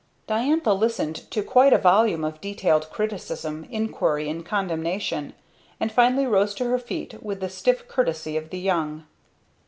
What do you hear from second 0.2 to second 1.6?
Diantha listened to